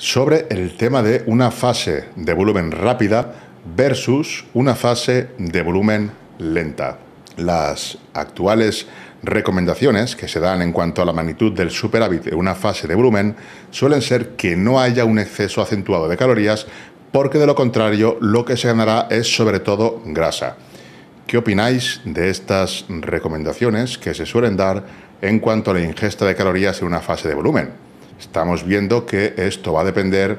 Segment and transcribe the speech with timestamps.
[0.00, 3.34] sobre el tema de una fase de volumen rápida
[3.76, 6.96] versus una fase de volumen lenta.
[7.36, 8.86] Las actuales
[9.22, 12.94] recomendaciones que se dan en cuanto a la magnitud del superávit de una fase de
[12.94, 13.36] volumen
[13.70, 16.66] suelen ser que no haya un exceso acentuado de calorías
[17.12, 20.56] porque de lo contrario lo que se ganará es sobre todo grasa.
[21.26, 24.82] ¿Qué opináis de estas recomendaciones que se suelen dar
[25.20, 27.89] en cuanto a la ingesta de calorías en una fase de volumen?
[28.20, 30.38] Estamos viendo que esto va a depender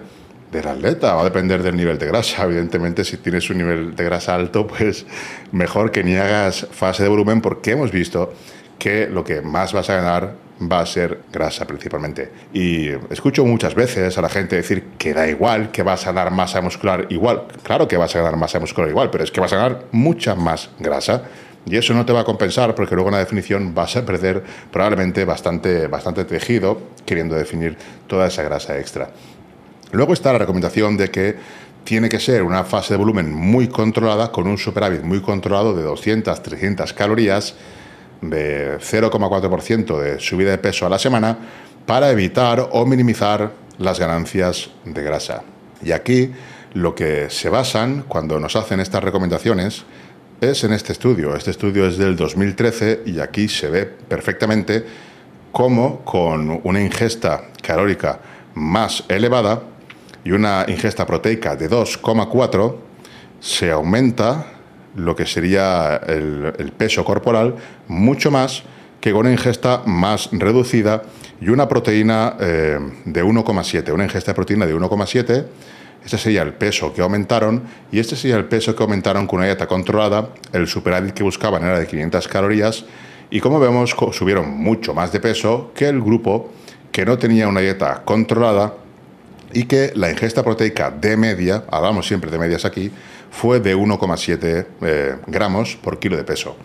[0.52, 2.44] del atleta, va a depender del nivel de grasa.
[2.46, 5.06] Evidentemente, si tienes un nivel de grasa alto, pues
[5.52, 8.34] mejor que ni hagas fase de volumen porque hemos visto
[8.78, 10.36] que lo que más vas a ganar
[10.72, 12.32] va a ser grasa principalmente.
[12.54, 16.32] Y escucho muchas veces a la gente decir que da igual, que vas a ganar
[16.32, 17.44] masa muscular igual.
[17.64, 20.36] Claro que vas a ganar masa muscular igual, pero es que vas a ganar mucha
[20.36, 21.24] más grasa.
[21.66, 24.44] Y eso no te va a compensar porque luego en la definición vas a perder
[24.72, 29.12] probablemente bastante, bastante tejido queriendo definir toda esa grasa extra.
[29.92, 31.36] Luego está la recomendación de que
[31.84, 35.84] tiene que ser una fase de volumen muy controlada, con un superávit muy controlado de
[35.84, 37.56] 200, 300 calorías,
[38.22, 41.38] de 0,4% de subida de peso a la semana,
[41.86, 45.44] para evitar o minimizar las ganancias de grasa.
[45.84, 46.32] Y aquí
[46.74, 49.84] lo que se basan cuando nos hacen estas recomendaciones
[50.42, 51.36] es en este estudio.
[51.36, 54.84] Este estudio es del 2013 y aquí se ve perfectamente
[55.52, 58.20] cómo con una ingesta calórica
[58.56, 59.62] más elevada
[60.24, 62.76] y una ingesta proteica de 2,4
[63.40, 64.48] se aumenta
[64.96, 67.56] lo que sería el, peso corporal
[67.88, 68.64] mucho más
[69.00, 71.04] que con una ingesta más reducida
[71.40, 75.46] y una proteína eh, de 1,7, una ingesta de proteína de 1,7
[76.04, 79.46] este sería el peso que aumentaron y este sería el peso que aumentaron con una
[79.46, 80.30] dieta controlada.
[80.52, 82.86] El superávit que buscaban era de 500 calorías
[83.30, 86.52] y como vemos subieron mucho más de peso que el grupo
[86.92, 88.74] que no tenía una dieta controlada
[89.54, 92.92] y que la ingesta proteica de media, hablamos siempre de medias aquí,
[93.30, 96.58] fue de 1,7 eh, gramos por kilo de peso.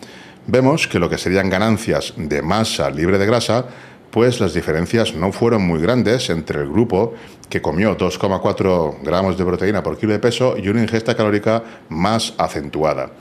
[0.47, 3.65] Vemos que lo que serían ganancias de masa libre de grasa
[4.11, 7.13] pues las diferencias no fueron muy grandes entre el grupo
[7.49, 12.33] que comió 2,4 gramos de proteína por kilo de peso y una ingesta calórica más
[12.37, 13.11] acentuada.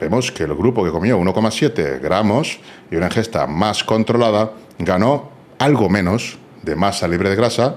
[0.00, 2.60] Vemos que el grupo que comió 1,7 gramos
[2.90, 7.76] y una ingesta más controlada ganó algo menos de masa libre de grasa,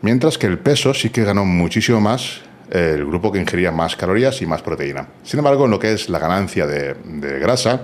[0.00, 2.40] mientras que el peso sí que ganó muchísimo más
[2.70, 5.08] el grupo que ingería más calorías y más proteína.
[5.22, 7.80] Sin embargo, en lo que es la ganancia de, de grasa,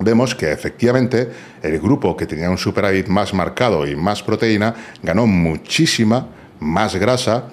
[0.00, 1.28] vemos que efectivamente
[1.62, 6.26] el grupo que tenía un superávit más marcado y más proteína ganó muchísima
[6.60, 7.44] más grasa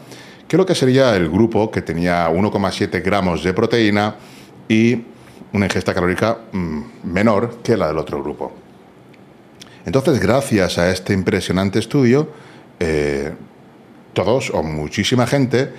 [0.47, 4.16] que lo que sería el grupo que tenía 1,7 gramos de proteína
[4.67, 5.03] y
[5.53, 8.51] una ingesta calórica mm, menor que la del otro grupo.
[9.85, 12.29] Entonces, gracias a este impresionante estudio,
[12.79, 13.33] eh,
[14.13, 15.72] todos o muchísima gente,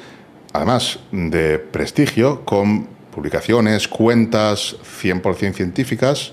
[0.53, 6.33] además de prestigio, con publicaciones, cuentas 100% científicas,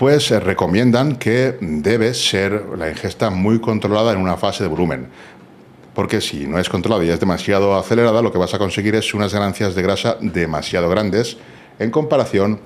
[0.00, 5.08] pues recomiendan que debe ser la ingesta muy controlada en una fase de volumen.
[5.94, 9.12] Porque si no es controlada y es demasiado acelerada, lo que vas a conseguir es
[9.12, 11.36] unas ganancias de grasa demasiado grandes
[11.78, 12.60] en comparación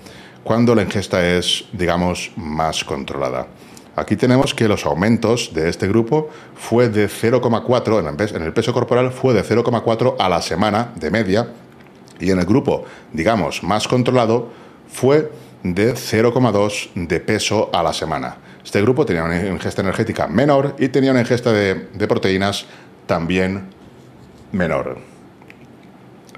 [0.44, 3.48] cuando la ingesta es, digamos, más controlada.
[3.96, 9.10] Aquí tenemos que los aumentos de este grupo fue de 0,4, en el peso corporal
[9.10, 11.48] fue de 0,4 a la semana de media,
[12.20, 14.50] y en el grupo, digamos, más controlado,
[14.88, 15.32] fue
[15.64, 18.36] de 0,2 de peso a la semana.
[18.62, 21.74] Este grupo tenía una ingesta energética menor y tenía una ingesta de,
[22.06, 22.66] proteínas
[23.06, 23.64] también
[24.52, 24.98] menor.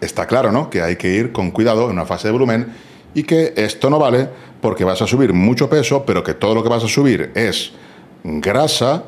[0.01, 0.71] Está claro, ¿no?
[0.71, 2.73] Que hay que ir con cuidado en una fase de volumen
[3.15, 4.29] y que esto no vale
[4.61, 7.73] porque vas a subir mucho peso, pero que todo lo que vas a subir es
[8.23, 9.03] grasa,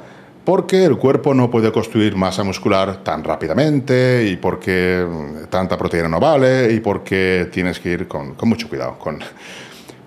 [0.45, 5.07] porque el cuerpo no puede construir masa muscular tan rápidamente y porque
[5.51, 8.99] tanta proteína no vale y porque tienes que ir con, mucho cuidado,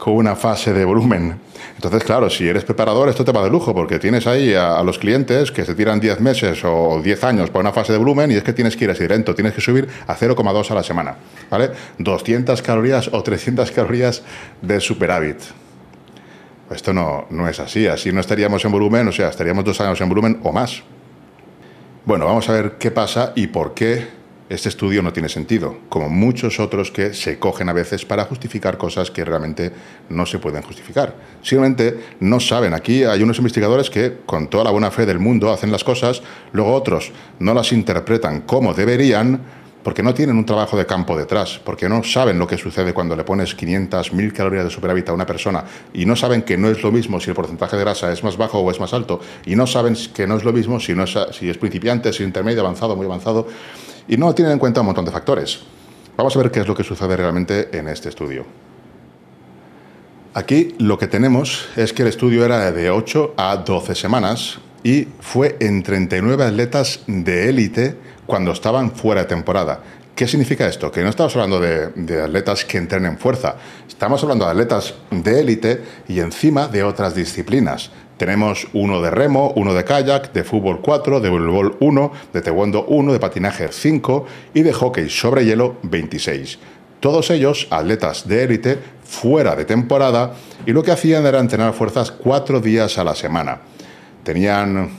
[0.02, 1.40] con una fase de volumen.
[1.76, 4.98] Entonces, claro, si eres preparador, esto te va de lujo, porque tienes ahí a, los
[4.98, 8.34] clientes que se tiran 10 meses o 10 años para una fase de volumen y
[8.34, 11.18] es que tienes que ir así lento, tienes que subir a 0,2 a la semana,
[11.52, 11.70] ¿vale?
[12.00, 14.24] 200 calorías o 300 calorías
[14.64, 15.38] de superávit.
[16.72, 20.02] Esto no, no es así, así no estaríamos en volumen, o sea, estaríamos dos años
[20.02, 20.82] en volumen o más.
[22.06, 24.21] Bueno, vamos a ver qué pasa y por qué
[24.52, 28.78] este estudio no tiene sentido, como muchos otros que se cogen a veces para justificar
[28.78, 29.72] cosas que realmente
[30.10, 31.16] no se pueden justificar.
[31.42, 32.74] Simplemente no saben.
[32.74, 36.22] Aquí hay unos investigadores que, con toda la buena fe del mundo, hacen las cosas,
[36.52, 39.40] luego otros no las interpretan como deberían
[39.84, 43.16] porque no tienen un trabajo de campo detrás, porque no saben lo que sucede cuando
[43.16, 45.64] le pones 500, 1000 calorías de superávit a una persona
[45.94, 48.38] y no saben que no es lo mismo si el porcentaje de grasa es más
[48.38, 51.06] bajo o es más alto y no saben que no es lo mismo si, no
[51.06, 53.48] es, si es principiante, si es intermedio, avanzado, muy avanzado
[54.08, 55.60] y no tienen en cuenta un montón de factores.
[56.18, 58.46] Vamos a ver qué es lo que sucede realmente en este estudio.
[60.34, 65.08] Aquí lo que tenemos es que el estudio era de 8 a 12 semanas y
[65.20, 69.82] fue en 39 atletas de élite cuando estaban fuera de temporada.
[70.16, 70.92] ¿Qué significa esto?
[70.92, 73.56] Que no estamos hablando de, atletas que entrenen fuerza,
[73.88, 77.92] estamos hablando de atletas de élite y encima de otras disciplinas.
[78.22, 82.86] Tenemos uno de remo, uno de kayak, de fútbol 4, de voleibol 1, de taekwondo
[82.86, 86.60] 1, de patinaje 5 y de hockey sobre hielo 26.
[87.00, 90.34] Todos ellos atletas de élite fuera de temporada
[90.68, 93.62] y lo que hacían era entrenar fuerzas cuatro días a la semana.
[94.22, 94.92] Tenían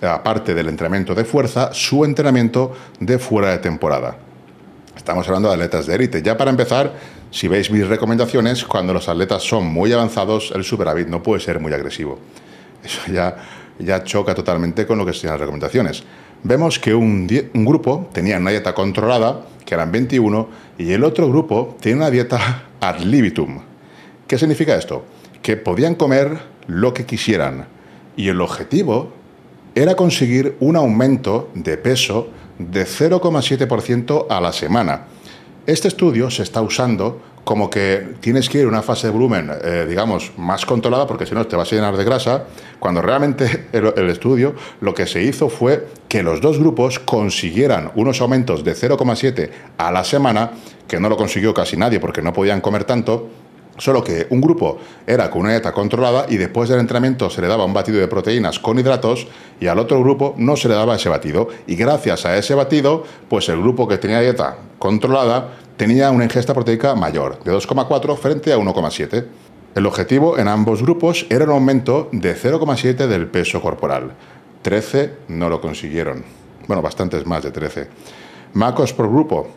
[0.00, 4.16] aparte del entrenamiento de fuerza, su entrenamiento de fuera de temporada.
[4.96, 6.22] Estamos hablando de atletas de élite.
[6.22, 6.92] Ya para empezar,
[7.32, 11.58] si veis mis recomendaciones, cuando los atletas son muy avanzados, el superávit no puede ser
[11.58, 12.20] muy agresivo.
[12.84, 13.36] Eso ya,
[13.78, 16.04] ya choca totalmente con lo que sean las recomendaciones.
[16.42, 20.48] Vemos que un, un, grupo tenía una dieta controlada, que eran 21,
[20.78, 23.60] y el otro grupo tiene una dieta ad libitum.
[24.26, 25.04] ¿Qué significa esto?
[25.42, 27.66] Que podían comer lo que quisieran.
[28.16, 29.12] Y el objetivo
[29.74, 32.28] era conseguir un aumento de peso
[32.58, 35.06] de 0,7% a la semana.
[35.66, 39.50] Este estudio se está usando como que tienes que ir a una fase de volumen,
[39.62, 42.44] eh, digamos, más controlada, porque si no te vas a llenar de grasa,
[42.78, 47.90] cuando realmente el, el, estudio lo que se hizo fue que los dos grupos consiguieran
[47.94, 50.52] unos aumentos de 0,7 a la semana,
[50.86, 53.28] que no lo consiguió casi nadie porque no podían comer tanto,
[53.80, 57.48] Solo que un grupo era con una dieta controlada y después del entrenamiento se le
[57.48, 59.26] daba un batido de proteínas con hidratos
[59.58, 61.48] y al otro grupo no se le daba ese batido.
[61.66, 65.48] Y gracias a ese batido, pues el grupo que tenía dieta controlada
[65.78, 69.24] tenía una ingesta proteica mayor, de 2,4 frente a 1,7.
[69.74, 74.12] El objetivo en ambos grupos era un aumento de 0,7 del peso corporal.
[74.60, 76.22] 13 no lo consiguieron.
[76.68, 77.88] Bueno, bastantes más de 13.
[78.52, 79.48] Macos por grupo,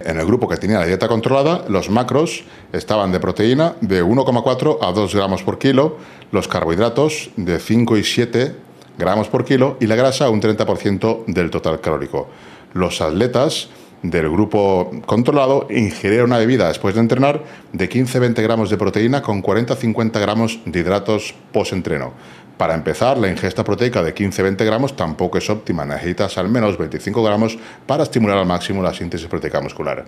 [0.00, 4.78] en el grupo que tenía la dieta controlada, los macros estaban de proteína de 1,4
[4.82, 5.96] a 2 gramos por kilo,
[6.32, 8.54] los carbohidratos de 5 y 7
[8.98, 12.28] gramos por kilo y la grasa un 30% del total calórico.
[12.72, 13.68] Los atletas
[14.02, 19.42] del grupo controlado ingirieron una bebida después de entrenar de 15-20 gramos de proteína con
[19.42, 22.12] 40-50 gramos de hidratos post-entreno.
[22.56, 27.22] Para empezar, la ingesta proteica de 15-20 gramos tampoco es óptima, necesitas al menos 25
[27.22, 30.06] gramos para estimular al máximo la síntesis proteica muscular.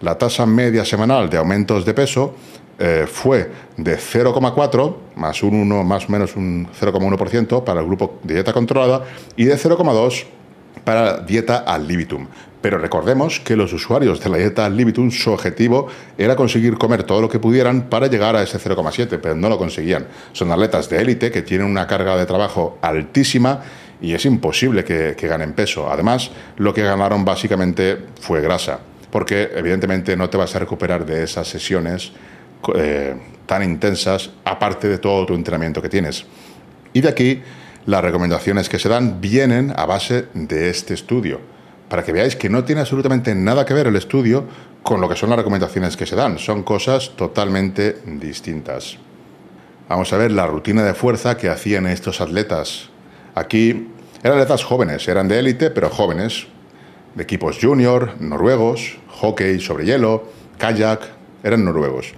[0.00, 2.34] La tasa media semanal de aumentos de peso
[2.78, 8.20] eh, fue de 0,4 más un 1, más o menos un 0,1% para el grupo
[8.22, 9.04] dieta controlada
[9.36, 10.24] y de 0,2
[10.84, 12.26] para dieta al libitum.
[12.60, 17.04] Pero recordemos que los usuarios de la dieta al libitum, su objetivo era conseguir comer
[17.04, 20.06] todo lo que pudieran para llegar a ese 0,7, pero no lo conseguían.
[20.32, 23.62] Son atletas de élite que tienen una carga de trabajo altísima
[24.02, 25.90] y es imposible que, ganen peso.
[25.90, 28.78] Además, lo que ganaron básicamente fue grasa,
[29.10, 32.12] porque evidentemente no te vas a recuperar de esas sesiones
[32.74, 33.14] eh,
[33.46, 36.26] tan intensas, aparte de todo tu entrenamiento que tienes.
[36.92, 37.42] Y de aquí
[37.86, 41.40] las recomendaciones que se dan vienen a base de este estudio,
[41.88, 44.44] para que veáis que no tiene absolutamente nada que ver el estudio
[44.82, 48.98] con lo que son las recomendaciones que se dan, son cosas totalmente distintas.
[49.88, 52.90] Vamos a ver la rutina de fuerza que hacían estos atletas.
[53.34, 53.88] Aquí
[54.22, 56.46] eran atletas jóvenes, eran de élite, pero jóvenes,
[57.14, 60.24] de equipos junior, noruegos, hockey sobre hielo,
[60.58, 61.00] kayak,
[61.42, 62.14] eran noruegos.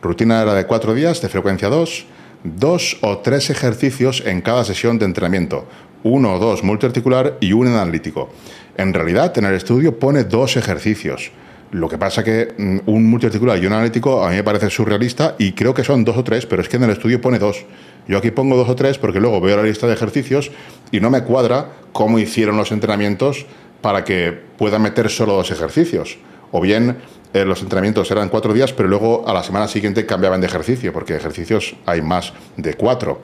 [0.00, 2.06] Rutina era de cuatro días, de frecuencia 2,
[2.44, 5.66] dos o tres ejercicios en cada sesión de entrenamiento,
[6.02, 8.30] uno o dos multiarticular y un analítico.
[8.76, 11.32] En realidad, en el estudio pone dos ejercicios.
[11.70, 15.36] Lo que pasa que mm, un multiarticular y un analítico a mí me parece surrealista
[15.38, 17.64] y creo que son dos o tres, pero es que en el estudio pone dos.
[18.08, 20.50] Yo aquí pongo dos o tres porque luego veo la lista de ejercicios
[20.90, 23.46] y no me cuadra cómo hicieron los entrenamientos
[23.82, 26.18] para que pueda meter solo dos ejercicios.
[26.50, 26.96] O bien
[27.32, 30.92] eh, los entrenamientos eran cuatro días, pero luego a la semana siguiente cambiaban de ejercicio,
[30.92, 33.20] porque ejercicios hay más de cuatro.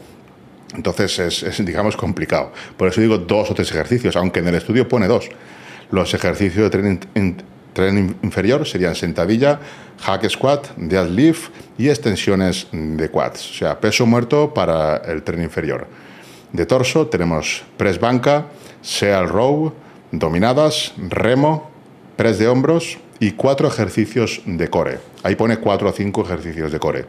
[0.74, 2.52] Entonces es, digamos, complicado.
[2.76, 5.28] Por eso digo dos o tres ejercicios, aunque en el estudio pone dos.
[5.90, 6.98] Los ejercicios de
[7.72, 9.60] tren, inferior serían sentadilla,
[10.00, 13.50] hack squat, deadlift y extensiones de quads.
[13.50, 15.86] O sea, peso muerto para el tren inferior.
[16.52, 18.46] De torso tenemos press banca,
[18.82, 19.72] seal row,
[20.10, 21.70] dominadas, remo,
[22.16, 24.98] press de hombros y cuatro ejercicios de core.
[25.22, 27.06] Ahí pone cuatro o cinco ejercicios de core,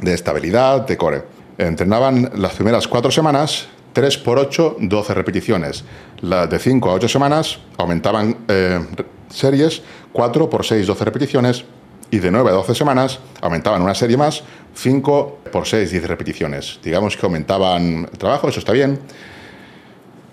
[0.00, 1.22] de estabilidad, de core.
[1.58, 5.84] Entrenaban las primeras cuatro semanas 3 por 8, 12 repeticiones.
[6.20, 8.80] Las de 5 a 8 semanas aumentaban eh,
[9.28, 11.64] series 4 por 6, 12 repeticiones.
[12.10, 14.42] Y de 9 a 12 semanas aumentaban una serie más,
[14.74, 16.78] 5 por 6, 10 repeticiones.
[16.82, 19.00] Digamos que aumentaban el trabajo, eso está bien.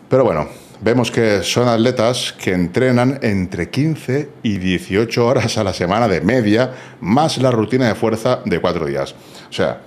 [0.09, 0.47] Pero bueno,
[0.81, 6.21] vemos que son atletas que entrenan entre 15 y 18 horas a la semana de
[6.21, 9.15] media, más la rutina de fuerza de 4 días.
[9.49, 9.81] O sea,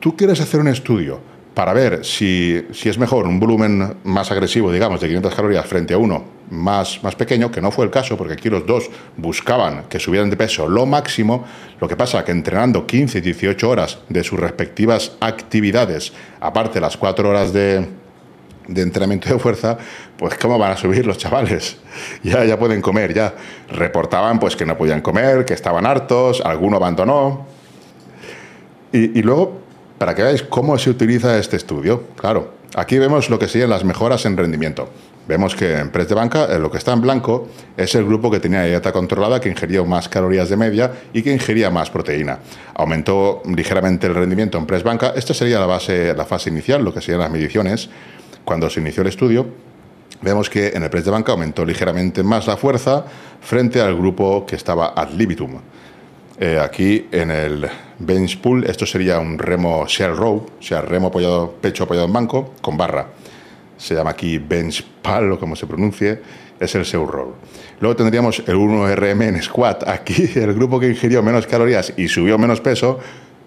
[0.00, 1.20] tú quieres hacer un estudio
[1.56, 5.98] para ver si, es mejor un volumen más agresivo, digamos, de 500 calorías frente a
[5.98, 9.98] uno más, más pequeño, que no fue el caso, porque aquí los dos buscaban que
[9.98, 11.46] subieran de peso lo máximo.
[11.80, 16.98] Lo que pasa que entrenando 15 y 18 horas de sus respectivas actividades, aparte las
[16.98, 17.88] 4 horas de,
[18.68, 19.78] de entrenamiento de fuerza,
[20.18, 21.78] pues cómo van a subir los chavales.
[22.22, 23.34] Ya, ya pueden comer, ya.
[23.70, 27.46] Reportaban pues que no podían comer, que estaban hartos, alguno abandonó.
[28.92, 29.60] Y, luego
[29.98, 32.04] para que veáis cómo se utiliza este estudio.
[32.16, 34.88] Claro, aquí vemos lo que siguen las mejoras en rendimiento.
[35.28, 38.30] Vemos que en press de banca eh, lo que está en blanco es el grupo
[38.30, 42.38] que tenía dieta controlada, que ingería más calorías de media y que ingería más proteína.
[42.74, 45.14] Aumentó ligeramente el rendimiento en press banca.
[45.16, 47.90] Esta sería la, base, la fase inicial, lo que serían las mediciones.
[48.46, 49.44] Cuando se inició el estudio,
[50.22, 53.04] vemos que en el press de banca aumentó ligeramente más la fuerza
[53.40, 55.58] frente al grupo que estaba ad libitum.
[56.38, 57.66] Eh, aquí en el
[57.98, 62.12] bench pull, esto sería un remo shell row, o sea, remo apoyado, pecho apoyado en
[62.12, 63.08] banco con barra.
[63.76, 66.20] Se llama aquí bench pull o como se pronuncie,
[66.60, 67.34] es el seu row.
[67.80, 69.88] Luego tendríamos el 1RM en squat.
[69.88, 73.00] Aquí el grupo que ingirió menos calorías y subió menos peso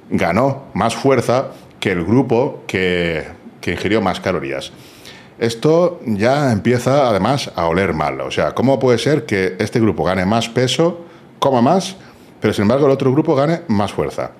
[0.10, 4.72] ganó más fuerza que el grupo que, que ingirió más calorías.
[5.38, 8.20] Esto ya empieza además a oler mal.
[8.22, 11.06] O sea, ¿cómo puede ser que este grupo gane más peso,
[11.40, 11.96] coma más?
[12.40, 14.32] pero sin embargo el otro grupo gane más fuerza.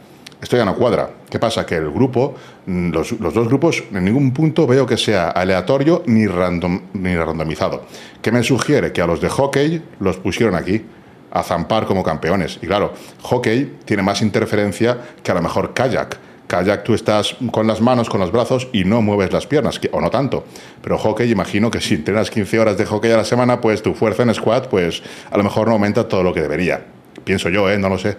[0.42, 1.10] Esto ya no cuadra.
[1.30, 1.66] ¿Qué pasa?
[1.66, 2.36] Que el grupo,
[2.66, 7.84] mm, los, dos grupos, en ningún punto veo que sea aleatorio ni, random, ni randomizado.
[8.22, 8.94] ¿Qué me sugiere?
[8.94, 10.86] Que a los de hockey los pusieron aquí,
[11.32, 12.58] a zampar como campeones.
[12.62, 16.18] Y claro, hockey tiene más interferencia que a lo mejor kayak.
[16.50, 20.02] Kayak tú estás con las manos, con los brazos y no mueves las piernas, o
[20.02, 20.46] no tanto.
[20.82, 23.94] Pero hockey, imagino que si entrenas 15 horas de hockey a la semana, pues tu
[23.94, 26.88] fuerza en squat, pues a lo mejor no aumenta todo lo que debería.
[27.24, 27.78] Pienso yo, ¿eh?
[27.78, 28.18] no lo sé.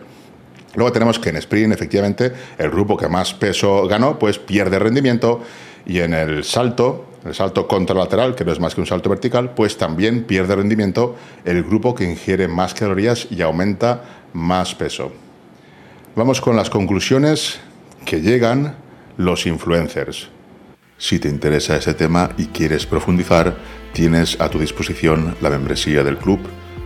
[0.76, 5.40] Luego tenemos que en sprint, efectivamente, el grupo que más peso ganó, pues pierde rendimiento.
[5.84, 9.54] Y en el salto, el salto contralateral, que no es más que un salto vertical,
[9.56, 15.10] pues también pierde rendimiento el grupo que ingiere más calorías y aumenta más peso.
[16.14, 17.58] Vamos con las conclusiones
[18.04, 18.76] que llegan
[19.16, 20.28] los influencers.
[20.98, 23.56] Si te interesa este tema y quieres profundizar,
[23.92, 26.40] tienes a tu disposición la membresía del club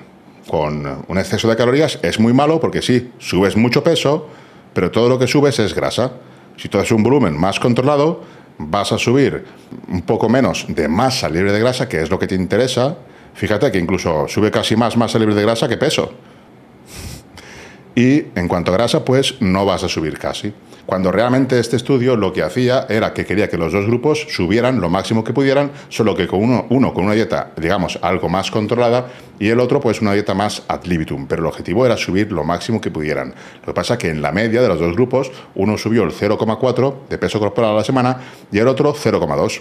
[0.49, 4.29] con un exceso de calorías es muy malo porque sí, subes mucho peso,
[4.73, 6.13] pero todo lo que subes es grasa.
[6.57, 8.23] Si tú haces un volumen más controlado,
[8.59, 9.45] vas a subir
[9.89, 12.97] un poco menos de masa libre de grasa, que es lo que te interesa.
[13.35, 16.13] Fíjate que incluso sube casi más masa libre de grasa que peso.
[18.01, 20.55] Y en cuanto a grasa, pues no vas a subir casi
[20.91, 24.81] cuando realmente este estudio lo que hacía era que quería que los dos grupos subieran
[24.81, 28.51] lo máximo que pudieran, solo que con uno, uno con una dieta, digamos, algo más
[28.51, 29.07] controlada
[29.39, 32.43] y el otro pues una dieta más ad libitum, pero el objetivo era subir lo
[32.43, 33.33] máximo que pudieran.
[33.61, 37.07] Lo que pasa que en la media de los dos grupos, uno subió el 0,4
[37.09, 38.19] de peso corporal a la semana
[38.51, 39.61] y el otro 0,2.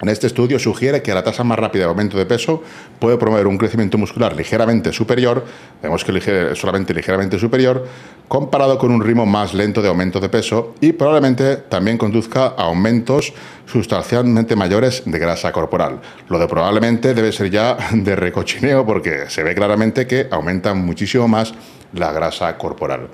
[0.00, 2.62] En este estudio sugiere que la tasa más rápida de aumento de peso
[2.98, 5.44] puede promover un crecimiento muscular ligeramente superior,
[5.82, 7.86] vemos que solamente ligeramente superior,
[8.26, 12.64] comparado con un ritmo más lento de aumento de peso y probablemente también conduzca a
[12.64, 13.34] aumentos
[13.66, 16.00] sustancialmente mayores de grasa corporal.
[16.28, 21.28] Lo de probablemente debe ser ya de recochineo porque se ve claramente que aumenta muchísimo
[21.28, 21.52] más
[21.92, 23.08] la grasa corporal.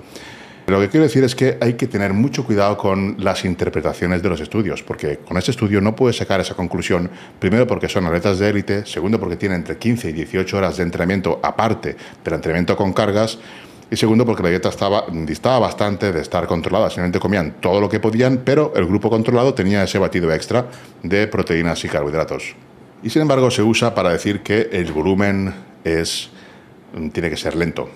[0.67, 4.27] Lo que quiero decir es que hay que tener mucho cuidado con las interpretaciones de
[4.27, 7.09] los estudios, porque con este estudio no puedes sacar esa conclusión,
[7.39, 10.83] primero porque son atletas de élite, segundo porque tienen entre 15 y 18 horas de
[10.83, 13.39] entrenamiento aparte del entrenamiento con cargas,
[13.89, 17.87] y segundo porque la dieta estaba, distaba bastante de estar controlada, simplemente comían todo lo
[17.87, 20.67] que podían, pero el grupo controlado tenía ese batido extra
[21.01, 22.55] de proteínas y carbohidratos.
[23.01, 25.53] Y sin embargo se usa para decir que el volumen
[25.85, 26.29] es,
[27.13, 27.89] tiene que ser lento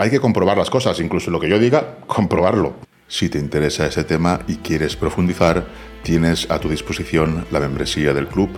[0.00, 2.72] hay que comprobar las cosas, incluso lo que yo diga, comprobarlo.
[3.06, 5.66] Si te interesa ese tema y quieres profundizar,
[6.02, 8.48] tienes a tu disposición la membresía del club,